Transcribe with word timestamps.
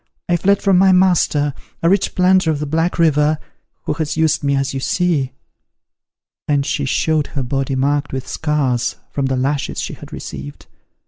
I 0.27 0.35
fled 0.35 0.63
from 0.63 0.79
my 0.79 0.91
master, 0.91 1.53
a 1.83 1.87
rich 1.87 2.15
planter 2.15 2.49
of 2.49 2.57
the 2.57 2.65
Black 2.65 2.97
River, 2.97 3.37
who 3.83 3.93
has 3.93 4.17
used 4.17 4.43
me 4.43 4.55
as 4.55 4.73
you 4.73 4.79
see;" 4.79 5.31
and 6.47 6.65
she 6.65 6.85
showed 6.85 7.27
her 7.27 7.43
body 7.43 7.75
marked 7.75 8.11
with 8.11 8.27
scars 8.27 8.95
from 9.11 9.27
the 9.27 9.37
lashes 9.37 9.79
she 9.79 9.93
had 9.93 10.11
received. 10.11 10.65